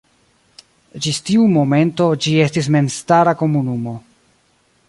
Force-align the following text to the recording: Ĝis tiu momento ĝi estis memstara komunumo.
Ĝis 1.07 1.19
tiu 1.27 1.45
momento 1.57 2.09
ĝi 2.25 2.35
estis 2.47 2.73
memstara 2.77 3.37
komunumo. 3.43 3.99